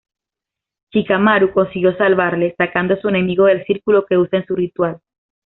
Shikamaru 0.91 1.53
consiguió 1.53 1.95
salvarle, 1.95 2.55
sacando 2.57 2.95
a 2.95 2.99
su 2.99 3.07
enemigo 3.09 3.45
del 3.45 3.63
círculo 3.65 4.07
que 4.07 4.17
usa 4.17 4.39
en 4.39 4.47
su 4.47 4.55
ritual. 4.55 4.99